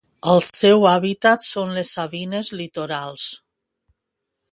El 0.35 0.39
seu 0.59 0.85
hàbitat 0.91 1.45
són 1.47 1.75
les 1.75 1.91
sabines 1.97 2.49
litorals. 2.61 3.27